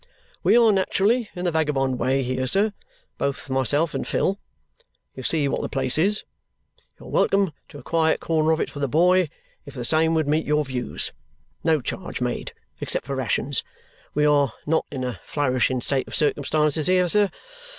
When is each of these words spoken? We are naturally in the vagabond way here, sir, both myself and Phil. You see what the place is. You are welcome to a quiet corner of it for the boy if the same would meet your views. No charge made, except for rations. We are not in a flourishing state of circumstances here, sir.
We 0.41 0.57
are 0.57 0.71
naturally 0.71 1.29
in 1.35 1.45
the 1.45 1.51
vagabond 1.51 1.99
way 1.99 2.23
here, 2.23 2.47
sir, 2.47 2.73
both 3.19 3.51
myself 3.51 3.93
and 3.93 4.07
Phil. 4.07 4.39
You 5.13 5.21
see 5.21 5.47
what 5.47 5.61
the 5.61 5.69
place 5.69 5.99
is. 5.99 6.23
You 6.99 7.05
are 7.05 7.09
welcome 7.09 7.51
to 7.69 7.77
a 7.77 7.83
quiet 7.83 8.19
corner 8.19 8.51
of 8.51 8.59
it 8.59 8.71
for 8.71 8.79
the 8.79 8.87
boy 8.87 9.29
if 9.63 9.75
the 9.75 9.85
same 9.85 10.15
would 10.15 10.27
meet 10.27 10.47
your 10.47 10.65
views. 10.65 11.13
No 11.63 11.81
charge 11.81 12.19
made, 12.19 12.51
except 12.79 13.05
for 13.05 13.15
rations. 13.15 13.63
We 14.15 14.25
are 14.25 14.53
not 14.65 14.87
in 14.91 15.03
a 15.03 15.19
flourishing 15.23 15.81
state 15.81 16.07
of 16.07 16.15
circumstances 16.15 16.87
here, 16.87 17.07
sir. 17.07 17.29